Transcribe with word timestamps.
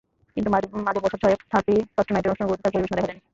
কিন্তু 0.35 0.49
মাঝে 0.87 0.99
বছর 1.03 1.21
ছয়েক 1.23 1.39
থার্টি 1.51 1.75
ফার্স্ট 1.95 2.11
নাইটের 2.13 2.29
অনুষ্ঠানগুলোতে 2.31 2.61
তাঁর 2.63 2.73
পরিবেশনা 2.73 2.97
দেখা 2.99 3.07
যায়নি। 3.07 3.23